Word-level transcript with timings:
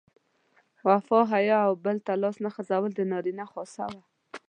وفا، 0.87 1.19
حیا 1.31 1.57
او 1.67 1.73
بل 1.85 1.97
ته 2.05 2.13
لاس 2.21 2.35
نه 2.43 2.49
غځول 2.55 2.91
د 2.95 2.99
نارینه 3.11 3.45
خاصه 3.51 3.83
وه. 3.91 4.01